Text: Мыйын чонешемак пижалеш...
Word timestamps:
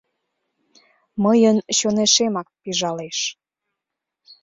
Мыйын 1.23 1.57
чонешемак 1.77 2.47
пижалеш... 2.61 3.19